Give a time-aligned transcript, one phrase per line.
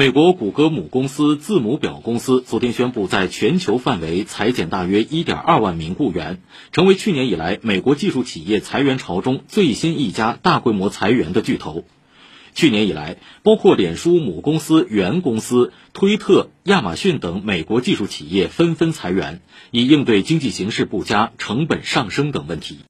[0.00, 6.40] 美国谷歌母公司字母表公司昨天宣布在全球范围裁减大约1.2万名雇员，
[6.72, 11.84] 成为去年以来美国技术企业裁员潮中最新一家大规模裁员的巨头。
[12.54, 22.78] 去年以来，包括脸书母公司、原公司、推特、亚马逊等美国技术企业纷纷裁员，以应对经济形势不佳、成本上升等问题。